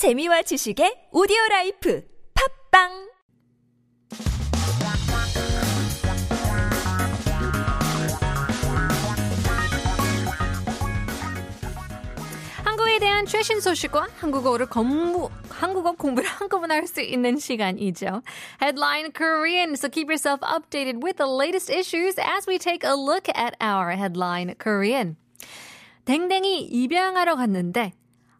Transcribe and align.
재미와 0.00 0.40
지식의 0.40 1.12
오디오 1.12 1.36
라이프 1.50 2.02
팝빵 2.32 2.88
한국에 12.64 12.98
대한 12.98 13.26
최신 13.26 13.60
소식과 13.60 14.08
한국어를 14.16 14.70
공부, 14.70 15.28
한국어 15.50 15.92
공부를 15.92 16.26
한꺼번에 16.26 16.76
할 16.76 16.86
수 16.86 17.02
있는 17.02 17.36
시간이죠. 17.36 18.22
Headline 18.62 19.12
Korean. 19.12 19.74
So 19.74 19.90
keep 19.90 20.08
yourself 20.08 20.40
updated 20.40 21.04
with 21.04 21.18
the 21.18 21.28
latest 21.28 21.68
issues 21.68 22.14
as 22.16 22.46
we 22.48 22.56
take 22.56 22.88
a 22.88 22.96
look 22.96 23.28
at 23.36 23.52
our 23.60 23.90
Headline 23.90 24.54
Korean. 24.56 25.16
댕댕이 26.06 26.70
입양하러 26.72 27.36
갔는데 27.36 27.92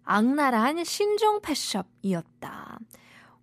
악랄한 0.05 0.85
신종 0.85 1.41
펫숍이었다. 1.41 2.79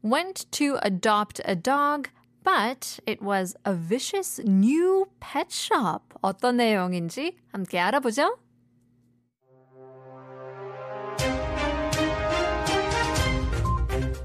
Went 0.04 0.50
to 0.52 0.78
adopt 0.86 1.42
a 1.48 1.56
dog, 1.56 2.10
but 2.44 3.00
it 3.08 3.24
was 3.24 3.56
a 3.68 3.74
vicious 3.74 4.42
new 4.42 5.06
pet 5.20 5.48
shop. 5.50 6.16
어떤 6.22 6.58
내용인지 6.58 7.38
함께 7.52 7.80
알아보죠. 7.80 8.38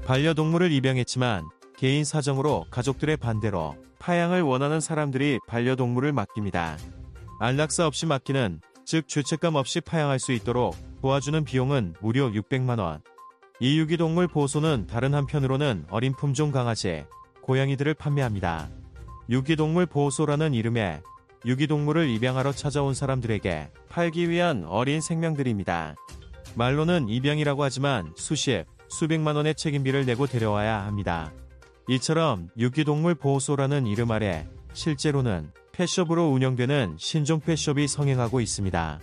반려동물을 0.05 0.71
입양했지만 0.71 1.45
개인 1.77 2.03
사정으로 2.03 2.65
가족들의 2.69 3.17
반대로 3.17 3.75
파양을 3.99 4.41
원하는 4.41 4.81
사람들이 4.81 5.39
반려동물을 5.47 6.11
맡깁니다. 6.11 6.77
안락사 7.39 7.87
없이 7.87 8.05
맡기는 8.05 8.59
즉 8.85 9.07
죄책감 9.07 9.55
없이 9.55 9.79
파양할 9.79 10.19
수 10.19 10.33
있도록 10.33 10.75
도와주는 11.03 11.43
비용은 11.43 11.95
무려 11.99 12.29
600만 12.29 12.79
원. 12.79 13.01
이 13.59 13.77
유기동물 13.77 14.29
보호소는 14.29 14.87
다른 14.87 15.13
한편으로는 15.13 15.87
어린 15.89 16.15
품종 16.15 16.53
강아지, 16.53 17.03
고양이들을 17.41 17.93
판매합니다. 17.95 18.69
유기동물 19.29 19.85
보호소라는 19.85 20.53
이름에 20.53 21.01
유기동물을 21.45 22.07
입양하러 22.07 22.53
찾아온 22.53 22.93
사람들에게 22.93 23.69
팔기 23.89 24.29
위한 24.29 24.63
어린 24.63 25.01
생명들입니다. 25.01 25.95
말로는 26.55 27.09
입양이라고 27.09 27.63
하지만 27.63 28.13
수십, 28.15 28.63
수백만 28.87 29.35
원의 29.35 29.55
책임비를 29.55 30.05
내고 30.05 30.25
데려와야 30.25 30.85
합니다. 30.85 31.33
이처럼 31.89 32.47
유기동물 32.57 33.15
보호소라는 33.15 33.87
이름 33.87 34.09
아래 34.11 34.47
실제로는 34.71 35.51
펫숍으로 35.73 36.29
운영되는 36.29 36.95
신종 36.97 37.41
펫숍이 37.41 37.89
성행하고 37.89 38.39
있습니다. 38.39 39.01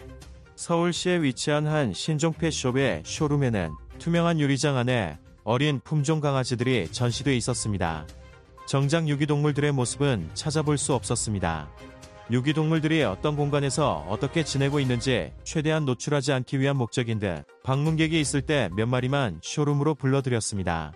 서울시에 0.61 1.23
위치한 1.23 1.67
한 1.67 1.95
신종 1.95 2.35
펫숍의 2.35 3.05
쇼룸에는 3.07 3.73
투명한 3.99 4.41
유리장 4.41 4.77
안에 4.77 5.19
어린 5.43 5.81
품종 5.83 6.21
강아지들이 6.21 6.89
전시돼 6.93 7.35
있었습니다. 7.39 8.07
정작 8.67 9.09
유기동물들의 9.09 9.73
모습은 9.73 10.29
찾아볼 10.35 10.77
수 10.77 10.93
없었습니다. 10.93 11.71
유기동물들이 12.31 13.03
어떤 13.05 13.37
공간에서 13.37 14.05
어떻게 14.07 14.45
지내고 14.45 14.81
있는지 14.81 15.33
최대한 15.45 15.87
노출하지 15.87 16.35
않기 16.35 16.61
위한 16.61 16.77
목적인 16.77 17.21
듯 17.21 17.45
방문객이 17.65 18.21
있을 18.21 18.43
때 18.43 18.69
몇 18.77 18.85
마리만 18.85 19.41
쇼룸으로 19.43 19.95
불러들였습니다. 19.95 20.93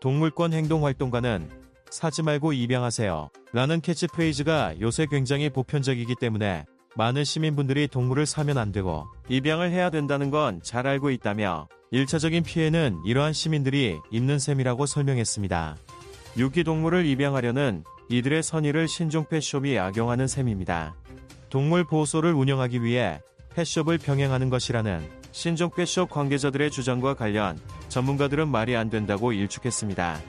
동물권 0.00 0.52
행동활동가는 0.52 1.48
사지 1.90 2.22
말고 2.22 2.52
입양하세요. 2.52 3.30
라는 3.54 3.80
캐치프레이즈가 3.80 4.78
요새 4.82 5.06
굉장히 5.06 5.48
보편적이기 5.48 6.16
때문에 6.20 6.66
많은 6.98 7.22
시민분들이 7.22 7.86
동물을 7.86 8.26
사면 8.26 8.58
안 8.58 8.72
되고 8.72 9.06
입양을 9.28 9.70
해야 9.70 9.88
된다는 9.88 10.30
건 10.32 10.58
잘 10.64 10.88
알고 10.88 11.10
있다며 11.10 11.68
1차적인 11.92 12.44
피해는 12.44 12.98
이러한 13.06 13.32
시민들이 13.32 13.96
입는 14.10 14.40
셈이라고 14.40 14.84
설명했습니다. 14.84 15.76
유기동물을 16.36 17.06
입양하려는 17.06 17.84
이들의 18.10 18.42
선의를 18.42 18.88
신종 18.88 19.24
펫숍이 19.26 19.78
악용하는 19.78 20.26
셈입니다. 20.26 20.96
동물 21.50 21.84
보호소를 21.84 22.32
운영하기 22.32 22.82
위해 22.82 23.20
펫숍을 23.54 23.98
병행하는 23.98 24.50
것이라는 24.50 25.08
신종 25.30 25.70
펫숍 25.70 26.10
관계자들의 26.10 26.72
주장과 26.72 27.14
관련 27.14 27.60
전문가들은 27.88 28.48
말이 28.48 28.74
안 28.74 28.90
된다고 28.90 29.32
일축했습니다. 29.32 30.20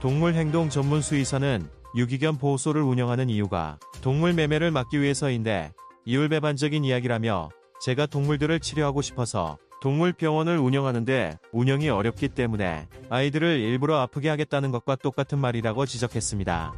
동물 0.00 0.34
행동 0.34 0.68
전문 0.68 1.00
수의사는 1.00 1.64
유기견 1.94 2.38
보호소를 2.38 2.82
운영하는 2.82 3.30
이유가 3.30 3.78
동물 4.02 4.32
매매를 4.32 4.72
막기 4.72 5.00
위해서인데 5.00 5.72
이율배반적인 6.08 6.86
이야기라며 6.86 7.50
제가 7.82 8.06
동물들을 8.06 8.60
치료하고 8.60 9.02
싶어서 9.02 9.58
동물병원을 9.82 10.56
운영하는데 10.56 11.36
운영이 11.52 11.90
어렵기 11.90 12.30
때문에 12.30 12.88
아이들을 13.10 13.60
일부러 13.60 13.98
아프게 13.98 14.30
하겠다는 14.30 14.70
것과 14.70 14.96
똑같은 14.96 15.38
말이라고 15.38 15.84
지적했습니다. 15.84 16.72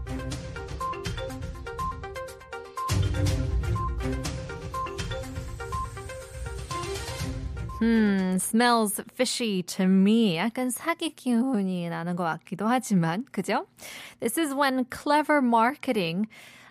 Hmm, 7.81 8.35
smells 8.35 9.01
fishy 9.15 9.63
to 9.63 9.87
me. 9.87 10.37
약간 10.39 10.71
사기 10.71 11.15
기운이 11.15 11.89
나는 11.89 12.17
것 12.17 12.25
같기도 12.25 12.67
하지만, 12.67 13.25
그죠? 13.31 13.67
This 14.19 14.39
is 14.41 14.53
when 14.53 14.85
clever 14.93 15.39
marketing 15.39 16.27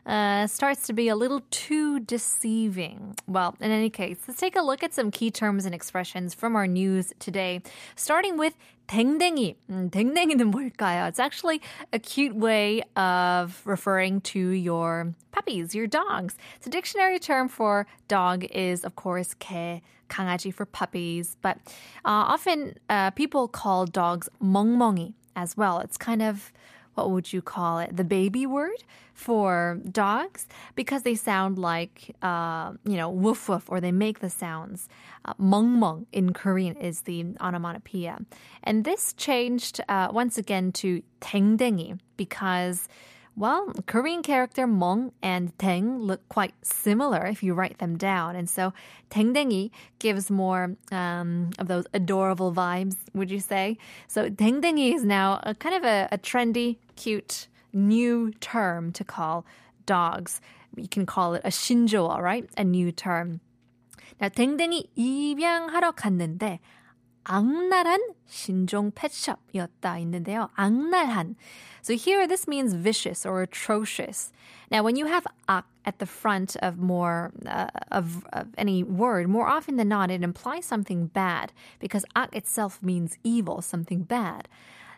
uh, 0.06 0.47
starts 0.47 0.86
to 0.86 0.92
be 0.92 1.08
a 1.08 1.16
little 1.16 1.42
too 1.50 2.00
deceiving. 2.00 3.14
Well, 3.26 3.56
in 3.60 3.70
any 3.70 3.91
case, 3.91 4.19
let's 4.28 4.41
take 4.41 4.56
a 4.56 4.62
look 4.62 4.82
at 4.82 4.92
some 4.92 5.10
key 5.10 5.30
terms 5.30 5.64
and 5.64 5.75
expressions 5.75 6.34
from 6.34 6.56
our 6.56 6.66
news 6.66 7.12
today, 7.19 7.62
starting 7.97 8.36
with 8.36 8.54
댕댕이. 8.88 9.56
음, 9.70 9.91
댕댕이는 9.91 10.50
뭘까요? 10.50 11.08
It's 11.08 11.19
actually 11.19 11.62
a 11.92 11.98
cute 11.98 12.34
way 12.34 12.82
of 12.97 13.62
referring 13.64 14.20
to 14.32 14.38
your 14.38 15.14
puppies, 15.32 15.75
your 15.75 15.86
dogs. 15.86 16.36
The 16.62 16.70
dictionary 16.70 17.19
term 17.19 17.48
for 17.48 17.86
dog 18.08 18.44
is, 18.44 18.84
of 18.84 18.97
course, 18.97 19.34
개, 19.41 19.80
강아지 20.10 20.52
for 20.52 20.66
puppies, 20.66 21.36
but 21.41 21.56
uh, 22.04 22.28
often 22.28 22.75
uh, 22.91 23.10
people 23.12 23.48
call 23.48 23.86
dogs 23.86 24.28
멍멍이 24.42 25.14
as 25.34 25.56
well. 25.56 25.80
It's 25.80 25.97
kind 25.97 26.20
of 26.20 26.52
what 26.98 27.10
would 27.10 27.32
you 27.32 27.42
call 27.42 27.78
it? 27.78 27.97
The 27.97 28.04
baby 28.04 28.47
word 28.47 28.84
for 29.12 29.80
dogs 29.91 30.47
because 30.75 31.02
they 31.02 31.14
sound 31.14 31.58
like, 31.58 32.14
uh, 32.22 32.72
you 32.84 32.97
know, 32.97 33.10
woof 33.10 33.48
woof 33.48 33.64
or 33.69 33.80
they 33.80 33.92
make 33.92 34.20
the 34.20 34.30
sounds. 34.30 34.88
Uh, 35.25 35.34
mong 35.34 35.76
mong 35.78 36.06
in 36.12 36.32
Korean 36.32 36.76
is 36.76 37.02
the 37.02 37.25
onomatopoeia. 37.41 38.19
And 38.62 38.84
this 38.84 39.12
changed 39.14 39.80
uh, 39.88 40.08
once 40.12 40.38
again 40.38 40.72
to 40.72 41.02
댕댕이 41.20 41.98
because 42.16 42.88
well, 43.38 43.72
Korean 43.86 44.22
character 44.22 44.66
mong 44.66 45.10
and 45.20 45.56
teng 45.58 45.98
look 45.98 46.28
quite 46.28 46.54
similar 46.62 47.26
if 47.26 47.42
you 47.42 47.52
write 47.54 47.78
them 47.78 47.97
down. 47.97 48.36
And 48.36 48.48
so 48.48 48.72
댕댕이 49.10 49.70
gives 49.98 50.30
more 50.30 50.76
um, 50.92 51.50
of 51.58 51.66
those 51.66 51.84
adorable 51.92 52.52
vibes, 52.52 52.97
would 53.12 53.30
you 53.30 53.41
say? 53.41 53.76
So 54.06 54.30
댕댕이 54.30 54.94
is 54.94 55.04
now 55.04 55.41
a 55.42 55.54
kind 55.54 55.75
of 55.75 55.84
a, 55.84 56.08
a 56.12 56.19
trendy, 56.19 56.76
cute, 56.94 57.48
new 57.72 58.32
term 58.41 58.92
to 58.92 59.04
call 59.04 59.44
dogs. 59.84 60.41
You 60.76 60.88
can 60.88 61.04
call 61.04 61.34
it 61.34 61.42
a 61.44 61.50
신조어, 61.50 62.20
right? 62.20 62.48
A 62.56 62.62
new 62.62 62.92
term. 62.92 63.41
Now, 64.20 64.28
댕댕이 64.28 64.91
입양하러 64.97 65.92
갔는데 65.92 66.60
악랄한 67.25 68.00
신종 68.26 68.91
펫숍이었다 68.92 69.98
있는데요. 70.00 70.50
악랄한. 70.56 71.36
So 71.82 71.94
here 71.94 72.26
this 72.26 72.47
means 72.47 72.75
vicious 72.75 73.26
or 73.26 73.42
atrocious. 73.42 74.32
Now 74.70 74.82
when 74.82 74.97
you 74.97 75.06
have 75.06 75.26
악 75.48 75.66
at 75.84 75.98
the 75.98 76.06
front 76.06 76.56
of 76.56 76.78
more 76.78 77.32
uh, 77.47 77.69
of, 77.91 78.25
of 78.32 78.48
any 78.56 78.82
word, 78.82 79.28
more 79.28 79.47
often 79.47 79.76
than 79.76 79.88
not 79.88 80.10
it 80.10 80.22
implies 80.22 80.64
something 80.64 81.06
bad 81.08 81.52
because 81.78 82.04
악 82.14 82.34
itself 82.34 82.82
means 82.82 83.16
evil, 83.25 83.62
something 83.62 84.02
bad. 84.02 84.48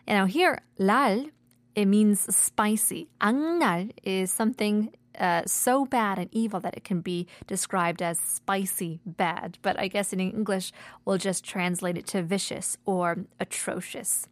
And 0.05 0.17
now 0.17 0.25
here 0.25 0.59
랄 0.77 1.31
it 1.75 1.85
means 1.85 2.27
spicy. 2.35 3.07
악랄 3.21 3.91
is 4.03 4.31
something 4.31 4.91
uh, 5.18 5.42
so 5.46 5.84
bad 5.84 6.18
and 6.18 6.28
evil 6.32 6.60
that 6.60 6.76
it 6.76 6.84
can 6.84 7.00
be 7.00 7.26
described 7.46 8.02
as 8.02 8.18
spicy 8.20 9.00
bad. 9.04 9.58
But 9.62 9.78
I 9.78 9.88
guess 9.88 10.12
in 10.12 10.20
English, 10.20 10.72
we'll 11.04 11.18
just 11.18 11.44
translate 11.44 11.98
it 11.98 12.06
to 12.08 12.22
vicious 12.22 12.76
or 12.84 13.24
atrocious. 13.40 14.26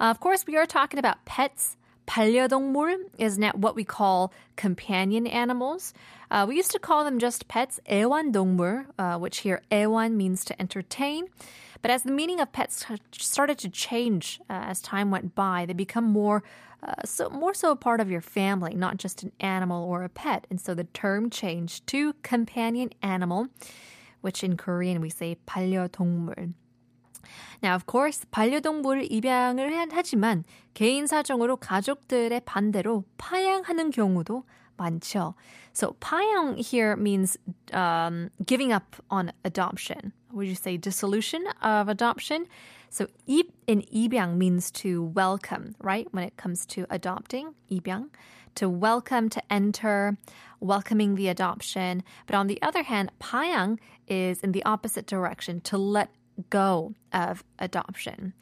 Uh, 0.00 0.04
of 0.04 0.20
course, 0.20 0.46
we 0.46 0.56
are 0.56 0.66
talking 0.66 0.98
about 0.98 1.24
pets. 1.24 1.76
반려동물 2.07 3.05
is 3.19 3.37
now 3.37 3.51
what 3.53 3.75
we 3.75 3.83
call 3.83 4.33
companion 4.55 5.27
animals. 5.27 5.93
Uh, 6.31 6.45
we 6.47 6.55
used 6.55 6.71
to 6.71 6.79
call 6.79 7.03
them 7.03 7.19
just 7.19 7.47
pets, 7.47 7.79
애완동물, 7.87 8.85
uh, 8.97 9.19
which 9.19 9.39
here 9.39 9.61
애완 9.71 10.13
means 10.13 10.43
to 10.43 10.59
entertain. 10.59 11.27
But 11.81 11.91
as 11.91 12.03
the 12.03 12.11
meaning 12.11 12.39
of 12.39 12.51
pets 12.51 12.85
started 13.11 13.57
to 13.59 13.69
change 13.69 14.39
uh, 14.49 14.53
as 14.67 14.81
time 14.81 15.11
went 15.11 15.35
by, 15.35 15.65
they 15.65 15.73
become 15.73 16.05
more 16.05 16.43
uh, 16.81 16.93
so 17.03 17.29
more 17.29 17.53
so 17.53 17.71
a 17.71 17.75
part 17.75 17.99
of 17.99 18.09
your 18.09 18.21
family, 18.21 18.73
not 18.73 18.97
just 18.97 19.21
an 19.23 19.31
animal 19.39 19.83
or 19.83 20.03
a 20.03 20.09
pet. 20.09 20.47
And 20.49 20.59
so 20.59 20.73
the 20.73 20.85
term 20.85 21.29
changed 21.29 21.85
to 21.87 22.13
companion 22.23 22.89
animal, 23.03 23.47
which 24.21 24.43
in 24.43 24.57
Korean 24.57 25.01
we 25.01 25.09
say 25.09 25.37
반려동물. 25.45 26.53
Now, 27.61 27.75
of 27.75 27.85
course, 27.85 28.25
반려동물을 28.31 29.11
입양을 29.11 29.89
하지만 29.91 30.43
개인 30.73 31.07
사정으로 31.07 31.57
가족들의 31.57 32.41
반대로 32.45 33.03
파양하는 33.17 33.91
경우도 33.91 34.43
많죠. 34.77 35.35
So, 35.73 35.95
파양 35.99 36.57
here 36.57 36.95
means 36.95 37.37
um, 37.73 38.29
giving 38.45 38.71
up 38.71 38.95
on 39.11 39.31
adoption. 39.43 40.13
Would 40.31 40.47
you 40.47 40.55
say 40.55 40.77
dissolution 40.77 41.45
of 41.61 41.89
adoption? 41.89 42.47
So, 42.89 43.07
입 43.27 43.51
in 43.67 43.81
입양 43.93 44.37
means 44.37 44.71
to 44.81 45.03
welcome, 45.13 45.75
right? 45.79 46.07
When 46.11 46.23
it 46.23 46.37
comes 46.37 46.65
to 46.67 46.85
adopting, 46.89 47.53
입양, 47.69 48.09
to 48.55 48.69
welcome, 48.69 49.29
to 49.29 49.41
enter, 49.51 50.17
welcoming 50.59 51.15
the 51.15 51.27
adoption. 51.27 52.03
But 52.25 52.35
on 52.35 52.47
the 52.47 52.61
other 52.61 52.83
hand, 52.83 53.11
파양 53.19 53.77
is 54.07 54.41
in 54.41 54.53
the 54.53 54.63
opposite 54.65 55.05
direction, 55.05 55.61
to 55.61 55.77
let 55.77 56.09
go 56.49 56.93
of 57.13 57.43
adoption. 57.59 58.33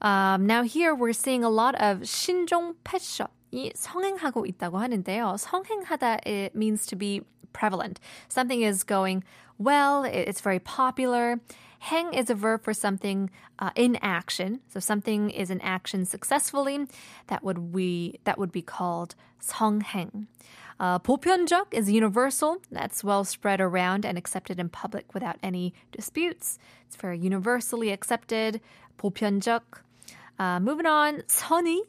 Um, 0.00 0.46
now 0.46 0.62
here 0.62 0.94
we're 0.94 1.12
seeing 1.12 1.44
a 1.44 1.50
lot 1.50 1.74
of 1.76 2.00
신종 2.02 2.74
pet 2.84 3.02
shop. 3.02 3.30
이 3.52 3.70
성행하고 3.74 4.46
있다고 4.46 4.78
하는데요. 4.78 5.36
성행하다 5.38 6.26
it 6.26 6.54
means 6.54 6.86
to 6.86 6.96
be 6.96 7.20
prevalent. 7.56 8.00
Something 8.28 8.62
is 8.62 8.84
going 8.84 9.24
well, 9.58 10.04
it's 10.04 10.40
very 10.40 10.58
popular. 10.58 11.40
Hang 11.78 12.14
is 12.14 12.30
a 12.30 12.34
verb 12.34 12.62
for 12.64 12.72
something 12.72 13.30
uh, 13.58 13.70
in 13.74 13.96
action. 13.96 14.60
So 14.68 14.80
something 14.80 15.30
is 15.30 15.50
in 15.50 15.60
action 15.60 16.04
successfully. 16.04 16.86
That 17.26 17.44
would 17.44 17.72
we 17.72 18.20
that 18.24 18.38
would 18.38 18.52
be 18.52 18.62
called 18.62 19.14
성행. 19.40 20.26
Uh, 20.80 20.98
보편적 20.98 21.66
is 21.72 21.90
universal. 21.90 22.58
That's 22.70 23.04
well 23.04 23.24
spread 23.24 23.60
around 23.60 24.04
and 24.04 24.16
accepted 24.18 24.58
in 24.58 24.68
public 24.68 25.14
without 25.14 25.36
any 25.42 25.74
disputes. 25.92 26.58
It's 26.86 26.96
very 26.96 27.18
universally 27.18 27.90
accepted. 27.90 28.60
보편적. 28.98 29.62
Uh, 30.38 30.60
moving 30.60 30.86
on, 30.86 31.22
선의, 31.28 31.80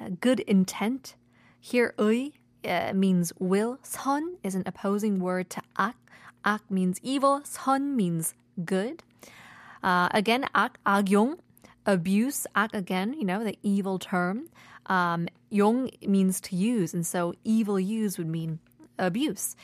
uh, 0.00 0.10
good 0.20 0.40
intent. 0.40 1.14
Here, 1.60 1.94
의 1.98 2.32
uh, 2.65 2.93
means 2.93 3.33
will. 3.39 3.79
선 3.83 4.35
is 4.43 4.55
an 4.55 4.63
opposing 4.65 5.19
word 5.19 5.49
to 5.51 5.61
ak. 5.77 5.95
Ak 6.45 6.61
means 6.69 6.99
evil. 7.03 7.41
선 7.41 7.95
means 7.95 8.33
good. 8.63 9.03
Uh, 9.83 10.09
again, 10.11 10.45
ak 10.55 10.79
agyong 10.85 11.39
abuse. 11.85 12.47
Ak 12.55 12.73
again, 12.73 13.13
you 13.13 13.25
know, 13.25 13.43
the 13.43 13.57
evil 13.63 13.99
term. 13.99 14.49
Um, 14.87 15.27
means 16.01 16.41
to 16.41 16.55
use, 16.55 16.93
and 16.93 17.05
so 17.05 17.33
evil 17.43 17.79
use 17.79 18.17
would 18.17 18.27
mean 18.27 18.59
abuse. 18.99 19.55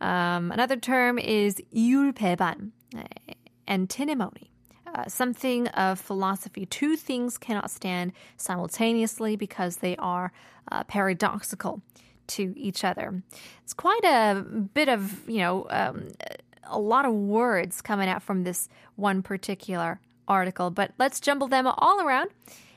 Um, 0.00 0.52
another 0.52 0.76
term 0.76 1.18
is 1.18 1.56
yulpeban, 1.74 2.72
uh, 2.96 3.02
antinomy. 3.66 4.50
Uh, 4.94 5.06
something 5.06 5.68
of 5.68 6.00
philosophy. 6.00 6.64
Two 6.64 6.96
things 6.96 7.36
cannot 7.36 7.70
stand 7.70 8.12
simultaneously 8.36 9.36
because 9.36 9.76
they 9.76 9.96
are 9.96 10.32
uh, 10.72 10.82
paradoxical 10.84 11.82
to 12.28 12.54
each 12.56 12.84
other. 12.84 13.22
It's 13.62 13.74
quite 13.74 14.04
a 14.04 14.42
bit 14.74 14.88
of, 14.88 15.28
you 15.28 15.38
know, 15.38 15.66
um, 15.70 16.08
a 16.64 16.78
lot 16.78 17.04
of 17.04 17.12
words 17.12 17.80
coming 17.80 18.08
out 18.08 18.22
from 18.22 18.44
this 18.44 18.68
one 18.96 19.22
particular 19.22 20.00
article, 20.26 20.70
but 20.70 20.92
let's 20.98 21.20
jumble 21.20 21.48
them 21.48 21.66
all 21.66 22.00
around 22.00 22.30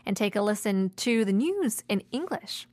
and 0.05 0.17
take 0.17 0.35
a 0.35 0.41
listen 0.41 0.91
to 0.97 1.25
the 1.25 1.33
news 1.33 1.83
in 1.87 2.01
English. 2.11 2.67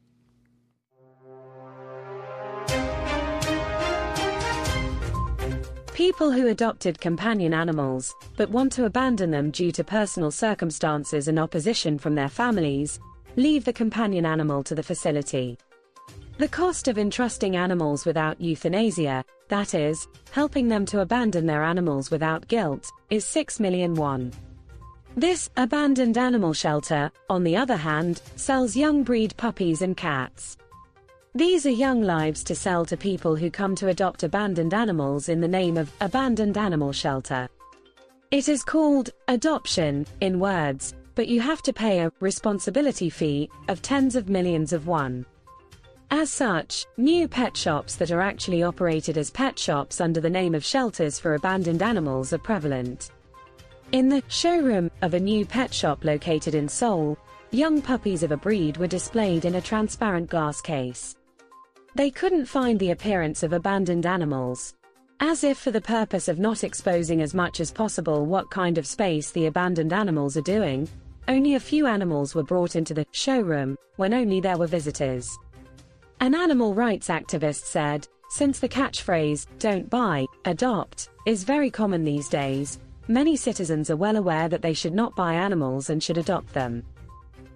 People 5.93 6.31
who 6.31 6.47
adopted 6.47 7.01
companion 7.01 7.53
animals, 7.53 8.15
but 8.37 8.51
want 8.51 8.71
to 8.71 8.85
abandon 8.85 9.33
them 9.33 9.51
due 9.51 9.73
to 9.73 9.83
personal 9.83 10.31
circumstances 10.31 11.27
and 11.27 11.41
opposition 11.41 11.99
from 11.99 12.15
their 12.15 12.29
families, 12.29 13.01
leave 13.35 13.65
the 13.65 13.73
companion 13.73 14.25
animal 14.25 14.63
to 14.63 14.77
the 14.77 14.83
facility. 14.85 15.59
The 16.39 16.47
cost 16.47 16.87
of 16.87 16.99
entrusting 16.99 17.57
animals 17.57 18.07
without 18.07 18.41
euthanasia, 18.41 19.25
that 19.49 19.75
is, 19.75 20.07
helping 20.31 20.69
them 20.69 20.87
to 20.87 21.01
abandon 21.01 21.47
their 21.47 21.65
animals 21.65 22.13
without 22.13 22.47
guilt, 22.47 22.93
is 23.11 23.25
6 23.25 23.59
million 23.59 23.95
won. 23.95 24.31
This 25.17 25.51
abandoned 25.57 26.17
animal 26.17 26.53
shelter, 26.53 27.11
on 27.29 27.43
the 27.43 27.57
other 27.57 27.77
hand, 27.77 28.23
sells 28.37 28.77
young 28.77 29.03
breed 29.03 29.37
puppies 29.37 29.83
and 29.83 29.97
cats. 29.97 30.57
These 31.35 31.67
are 31.67 31.71
young 31.71 32.03
lives 32.03 32.45
to 32.45 32.55
sell 32.55 32.85
to 32.85 32.97
people 32.97 33.35
who 33.35 33.51
come 33.51 33.75
to 33.75 33.89
adopt 33.89 34.23
abandoned 34.23 34.75
animals 34.75 35.29
in 35.29 35.41
the 35.41 35.49
name 35.49 35.77
of 35.77 35.93
abandoned 36.01 36.57
animal 36.57 36.93
shelter. 36.93 37.49
It 38.31 38.49
is 38.49 38.63
called 38.63 39.11
adoption 39.27 40.07
in 40.21 40.39
words, 40.39 40.95
but 41.17 41.27
you 41.27 41.41
have 41.41 41.63
to 41.63 41.73
pay 41.73 41.99
a 41.99 42.13
responsibility 42.21 43.11
fee 43.11 43.51
of 43.67 43.83
tens 43.83 44.15
of 44.15 44.29
millions 44.29 44.73
of 44.73 44.87
won. 44.87 45.27
As 46.11 46.31
such, 46.31 46.87
new 46.97 47.29
pet 47.29 47.55
shops 47.55 47.97
that 47.97 48.11
are 48.11 48.23
actually 48.23 48.63
operated 48.63 49.19
as 49.19 49.31
pet 49.31 49.59
shops 49.59 50.01
under 50.01 50.23
the 50.23 50.31
name 50.31 50.55
of 50.55 50.65
shelters 50.65 51.19
for 51.19 51.35
abandoned 51.35 51.83
animals 51.83 52.33
are 52.33 52.39
prevalent. 52.39 53.11
In 53.93 54.09
the 54.09 54.23
showroom 54.29 54.91
of 55.03 55.13
a 55.13 55.21
new 55.21 55.45
pet 55.45 55.73
shop 55.73 56.05
located 56.05 56.55
in 56.55 56.67
Seoul, 56.67 57.19
young 57.51 57.83
puppies 57.83 58.23
of 58.23 58.33
a 58.33 58.39
breed 58.39 58.79
were 58.79 58.87
displayed 58.87 59.45
in 59.45 59.57
a 59.57 59.61
transparent 59.61 60.31
glass 60.31 60.63
case. 60.63 61.15
They 61.95 62.11
couldn't 62.11 62.47
find 62.47 62.81
the 62.81 62.93
appearance 62.93 63.43
of 63.43 63.53
abandoned 63.53 64.07
animals. 64.07 64.75
As 65.21 65.45
if 65.45 65.59
for 65.59 65.73
the 65.73 65.81
purpose 65.81 66.29
of 66.29 66.39
not 66.39 66.65
exposing 66.65 67.21
as 67.21 67.35
much 67.35 67.61
as 67.61 67.71
possible 67.71 68.25
what 68.25 68.51
kind 68.51 68.79
of 68.79 68.87
space 68.87 69.31
the 69.31 69.47
abandoned 69.47 69.93
animals 69.93 70.39
are 70.39 70.43
doing, 70.43 70.89
only 71.29 71.55
a 71.55 71.61
few 71.61 71.87
animals 71.87 72.35
were 72.35 72.43
brought 72.43 72.77
into 72.77 72.95
the 72.95 73.05
showroom 73.13 73.77
when 73.97 74.15
only 74.15 74.41
there 74.41 74.57
were 74.57 74.67
visitors. 74.67 75.37
An 76.21 76.35
animal 76.35 76.75
rights 76.75 77.07
activist 77.07 77.65
said, 77.65 78.09
since 78.31 78.59
the 78.59 78.69
catchphrase, 78.69 79.47
don't 79.61 79.89
buy, 79.89 80.27
adopt, 80.45 81.11
is 81.27 81.45
very 81.45 81.71
common 81.71 82.03
these 82.03 82.29
days, 82.29 82.81
many 83.07 83.37
citizens 83.37 83.89
are 83.89 83.97
well 83.97 84.17
aware 84.17 84.49
that 84.49 84.61
they 84.61 84.73
should 84.73 84.95
not 84.95 85.15
buy 85.15 85.35
animals 85.35 85.91
and 85.91 86.03
should 86.03 86.19
adopt 86.19 86.53
them. 86.53 86.83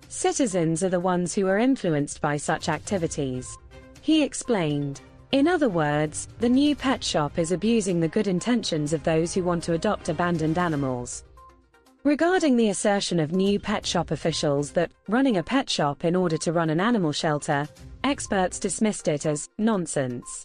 Citizens 0.09 0.85
are 0.85 0.89
the 0.89 1.01
ones 1.01 1.35
who 1.35 1.49
are 1.49 1.59
influenced 1.59 2.21
by 2.21 2.37
such 2.37 2.69
activities. 2.69 3.59
He 4.01 4.23
explained. 4.23 5.01
In 5.33 5.49
other 5.49 5.69
words, 5.69 6.29
the 6.39 6.49
new 6.49 6.77
pet 6.77 7.03
shop 7.03 7.41
is 7.41 7.51
abusing 7.51 7.99
the 7.99 8.07
good 8.07 8.29
intentions 8.29 8.93
of 8.93 9.03
those 9.03 9.35
who 9.35 9.43
want 9.43 9.65
to 9.65 9.73
adopt 9.73 10.09
abandoned 10.09 10.57
animals. 10.57 11.25
Regarding 12.05 12.57
the 12.57 12.71
assertion 12.71 13.21
of 13.21 13.31
new 13.31 13.61
pet 13.61 13.87
shop 13.87 14.11
officials 14.11 14.73
that 14.73 14.91
running 15.07 15.37
a 15.37 15.43
pet 15.43 15.71
shop 15.71 16.05
in 16.05 16.17
order 16.17 16.37
to 16.39 16.53
run 16.53 16.69
an 16.69 16.81
animal 16.81 17.13
shelter, 17.13 17.69
experts 18.03 18.59
dismissed 18.59 19.07
it 19.07 19.25
as 19.25 19.49
nonsense. 19.59 20.45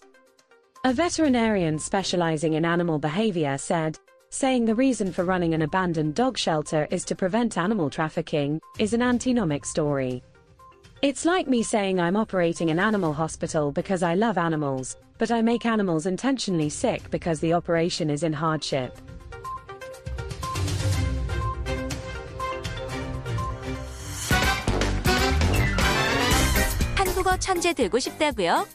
A 0.86 0.93
veterinarian 0.93 1.79
specializing 1.79 2.53
in 2.53 2.63
animal 2.63 3.00
behavior 3.00 3.58
said, 3.58 3.98
saying 4.29 4.65
the 4.65 4.75
reason 4.75 5.12
for 5.12 5.24
running 5.24 5.55
an 5.55 5.63
abandoned 5.63 6.13
dog 6.13 6.38
shelter 6.38 6.88
is 6.91 7.03
to 7.05 7.15
prevent 7.15 7.58
animal 7.58 7.89
trafficking, 7.89 8.62
is 8.77 8.93
an 8.93 9.01
antinomic 9.01 9.65
story. 9.65 10.22
It's 11.01 11.25
like 11.25 11.48
me 11.48 11.63
saying 11.63 12.00
I'm 12.00 12.17
operating 12.17 12.70
an 12.70 12.77
animal 12.77 13.13
hospital 13.13 13.72
because 13.72 14.03
I 14.03 14.13
love 14.13 14.38
animals, 14.38 14.96
but 15.17 15.32
I 15.32 15.41
make 15.41 15.65
animals 15.65 16.05
intentionally 16.05 16.70
sick 16.70 17.10
because 17.10 17.39
the 17.39 17.53
operation 17.53 18.12
is 18.12 18.22
in 18.22 18.34
hardship. 18.34 18.96
한국어 27.27 27.39
천재 27.39 27.74
되고 27.74 28.00
싶다고요? 28.00 28.65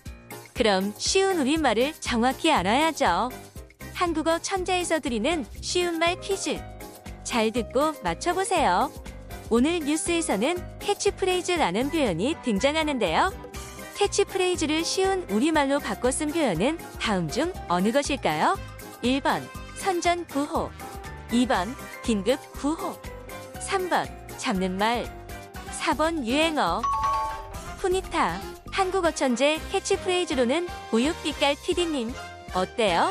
그럼 0.52 0.92
쉬운 0.98 1.40
우리말을 1.40 1.94
정확히 2.00 2.52
알아야죠. 2.52 3.30
한국어 3.94 4.38
천재에서 4.40 5.00
드리는 5.00 5.46
쉬운 5.62 5.98
말 5.98 6.20
퀴즈. 6.20 6.60
잘 7.24 7.50
듣고 7.50 7.94
맞춰보세요. 8.02 8.92
오늘 9.48 9.78
뉴스에서는 9.80 10.78
캐치프레이즈라는 10.80 11.88
표현이 11.88 12.36
등장하는데요. 12.44 13.32
캐치프레이즈를 13.96 14.84
쉬운 14.84 15.26
우리말로 15.30 15.78
바꿔 15.78 16.10
쓴 16.10 16.30
표현은 16.30 16.78
다음 17.00 17.28
중 17.28 17.54
어느 17.68 17.90
것일까요? 17.90 18.58
1번 19.02 19.48
선전 19.76 20.26
구호 20.26 20.70
2번 21.30 21.74
긴급 22.04 22.38
구호 22.52 23.00
3번 23.54 24.06
잡는 24.36 24.76
말 24.76 25.06
4번 25.80 26.26
유행어 26.26 26.82
푸니타 27.82 28.38
한국어 28.70 29.10
천재 29.10 29.58
캐치프레이즈로는 29.72 30.68
우유빛깔 30.92 31.56
TD님 31.56 32.12
어때요? 32.54 33.10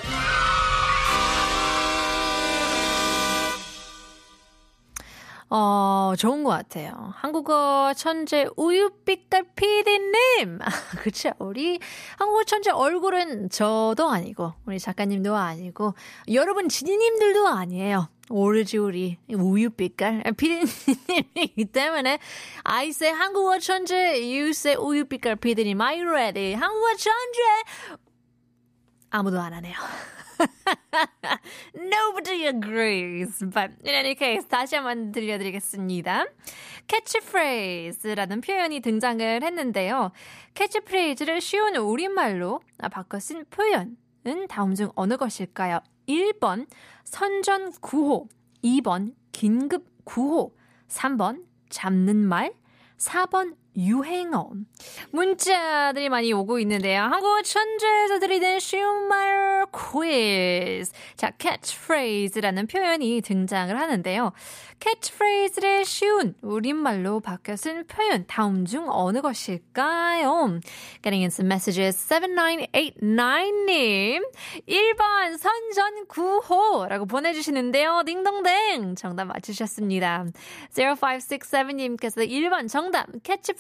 어, 5.50 6.14
좋은 6.18 6.46
것 6.46 6.52
같아요. 6.52 7.12
한국어 7.18 7.94
천재 7.98 8.48
우유빛깔 8.56 9.44
PD님! 9.58 10.60
그쵸. 11.04 11.32
우리 11.40 11.82
한국어 12.18 12.46
천재 12.46 12.72
얼굴은 12.72 13.50
저도 13.50 14.10
아니고, 14.10 14.54
우리 14.66 14.80
작가님도 14.80 15.36
아니고, 15.36 15.96
여러분 16.32 16.70
지니님들도 16.70 17.50
아니에요. 17.50 18.08
오리지오리 18.32 19.18
우유빛깔 19.30 20.24
피디님이기 20.38 21.66
때문에 21.66 22.20
I 22.64 22.88
say 22.90 23.14
한국어 23.14 23.60
천재 23.60 23.96
you 23.96 24.50
say 24.50 24.76
우유빛깔 24.76 25.36
피디님 25.38 25.80
are 25.82 26.02
you 26.02 26.10
ready 26.10 26.54
한국어 26.54 26.96
천재 26.96 27.40
아무도 29.12 29.40
안 29.42 29.54
하네요. 29.54 29.76
Nobody 31.76 32.48
agrees. 32.48 33.40
But 33.40 33.74
in 33.86 33.94
any 33.94 34.16
case, 34.16 34.48
다시 34.48 34.76
한번 34.76 35.12
들려드리겠습니다. 35.12 36.26
캐치프레이즈라는 36.88 38.42
표현이 38.42 38.80
등장을 38.80 39.44
했는데요. 39.44 40.12
캐치프레이즈를 40.54 41.42
쉬운 41.42 41.76
우리말로 41.76 42.62
바꿔 42.92 43.20
쓴 43.20 43.46
표현은 43.46 44.48
다음 44.50 44.74
중 44.76 44.92
어느 44.96 45.18
것일까요? 45.18 45.80
1번 46.12 46.68
선전 47.06 47.72
구호, 47.80 48.28
2번 48.64 49.16
긴급 49.32 49.86
구호, 50.04 50.56
3번 50.90 51.46
잡는 51.70 52.18
말, 52.28 52.54
4번 52.98 53.56
유행어. 53.78 54.50
문자들이 55.12 56.10
많이 56.10 56.34
오고 56.34 56.60
있는데요. 56.60 57.04
한국 57.04 57.42
천재에서 57.44 58.20
드리는 58.20 58.60
쉬운 58.60 59.08
말 59.08 59.66
퀴즈. 59.72 60.92
자, 61.16 61.32
catchphrase라는 61.40 62.68
표현이 62.68 63.22
등장을 63.22 63.80
하는데요. 63.80 64.34
catchphrase를 64.80 65.86
쉬운 65.86 66.34
우리말로 66.42 67.20
바뀌어 67.20 67.56
쓴 67.56 67.86
표현 67.86 68.26
다음 68.28 68.66
중 68.66 68.88
어느 68.90 69.22
것일까요? 69.22 70.60
Getting 71.04 71.22
in 71.22 71.28
some 71.28 71.48
messages. 71.48 71.96
7989님 72.10 74.24
1번 74.68 75.38
선전구호라고 75.38 77.06
보내주시는데요. 77.06 78.02
딩동댕 78.06 78.96
정답 78.96 79.26
맞추셨습니다. 79.26 80.26
0567님께서 80.74 82.28
1번 82.28 82.68
정답 82.68 83.08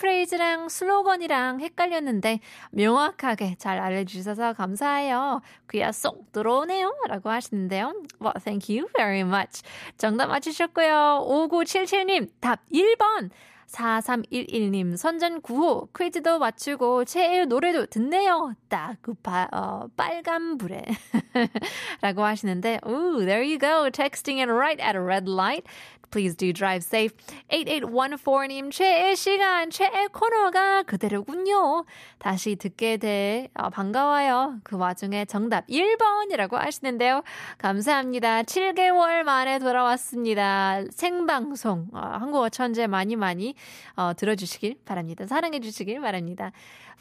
캐치프레이즈랑 0.02 0.68
슬로건이랑 0.68 1.62
헷갈렸는데 1.62 2.40
명확하게 2.72 3.56
잘 3.58 3.80
알려주셔서 3.80 4.54
감사해요. 4.54 5.42
귀야 5.70 5.92
쏙 5.92 6.32
들어오네요. 6.32 6.94
라고 7.08 7.30
하시는데요. 7.30 7.94
Well, 8.20 8.34
thank 8.44 8.76
you 8.76 8.90
very 8.96 9.22
much. 9.22 9.62
정답 9.98 10.28
맞추셨고요. 10.28 11.26
5977님, 11.28 12.30
답 12.40 12.60
1번. 12.72 13.30
4311님, 13.68 14.98
선전 14.98 15.42
9호, 15.42 15.88
퀴즈도 15.98 16.40
맞추고, 16.40 17.06
최애 17.06 17.46
노래도 17.46 17.86
듣네요. 17.86 18.54
딱, 18.68 18.98
그, 19.02 19.14
바, 19.14 19.48
어, 19.54 19.88
빨간불에. 19.96 20.84
라고 22.02 22.24
하시는데, 22.26 22.82
ooh, 22.86 23.24
there 23.24 23.42
you 23.42 23.58
go. 23.58 23.90
Texting 23.90 24.40
it 24.42 24.52
right 24.52 24.82
at 24.82 24.98
a 24.98 25.02
red 25.02 25.30
light. 25.30 25.64
Please 26.12 26.36
do 26.36 26.52
drive 26.52 26.84
safe. 26.84 27.16
8814님, 27.50 28.70
최애 28.72 29.16
시간, 29.16 29.70
최애 29.70 30.08
코너가 30.08 30.84
그대로군요. 30.84 31.86
다시 32.20 32.58
듣게 32.58 32.98
돼 32.98 33.48
어, 33.54 33.70
반가워요. 33.70 34.60
그 34.64 34.78
와중에 34.78 35.24
정답 35.26 35.66
1번이라고 35.68 36.56
하시는데요. 36.56 37.24
감사합니다. 37.58 38.44
7개월 38.44 39.24
만에 39.24 39.60
돌아왔습니다. 39.60 40.84
생방송, 40.92 41.88
어, 41.94 42.00
한국어 42.00 42.50
천재 42.50 42.88
많이 42.88 43.16
많이 43.16 43.56
어, 43.96 44.12
들어주시길 44.14 44.80
바랍니다. 44.84 45.26
사랑해주시길 45.26 46.02
바랍니다. 46.02 46.52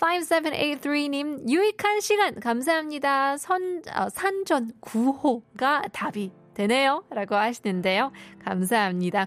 5783님, 0.01 1.49
유익한 1.49 2.01
시간 2.01 2.39
감사합니다. 2.39 3.37
선, 3.37 3.83
어, 3.95 4.09
산전 4.09 4.73
9호가 4.81 5.91
답이 5.93 6.40
되네요. 6.55 7.05
라고 7.11 7.35
하시는데요. 7.37 8.13
감사합니다. 8.45 9.27